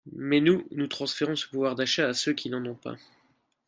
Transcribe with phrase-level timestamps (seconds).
[0.13, 2.95] Mais nous, nous transférons ce pouvoir d’achat à ceux qui n’en ont pas.